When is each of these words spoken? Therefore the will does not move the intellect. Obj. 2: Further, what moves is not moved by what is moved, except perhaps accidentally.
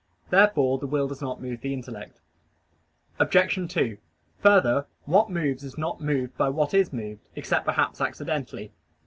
Therefore 0.31 0.79
the 0.79 0.87
will 0.87 1.07
does 1.07 1.21
not 1.21 1.39
move 1.39 1.61
the 1.61 1.75
intellect. 1.75 2.21
Obj. 3.19 3.71
2: 3.71 3.97
Further, 4.39 4.87
what 5.05 5.29
moves 5.29 5.63
is 5.63 5.77
not 5.77 6.01
moved 6.01 6.35
by 6.37 6.49
what 6.49 6.73
is 6.73 6.91
moved, 6.91 7.29
except 7.35 7.65
perhaps 7.65 8.01
accidentally. 8.01 8.71